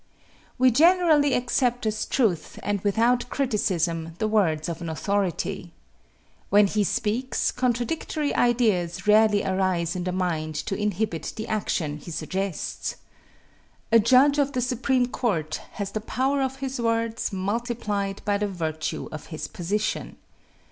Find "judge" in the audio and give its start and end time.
13.99-14.39